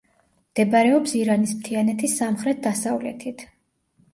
მდებარეობს 0.45 1.13
ირანის 1.19 1.53
მთიანეთის 1.59 2.17
სამხრეთ-დასავლეთით. 2.23 3.45